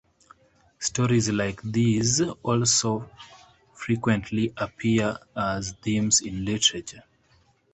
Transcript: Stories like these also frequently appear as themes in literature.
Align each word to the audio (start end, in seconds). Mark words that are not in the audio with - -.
Stories 0.79 1.29
like 1.29 1.61
these 1.61 2.21
also 2.41 3.07
frequently 3.75 4.51
appear 4.57 5.19
as 5.35 5.73
themes 5.83 6.21
in 6.21 6.43
literature. 6.43 7.03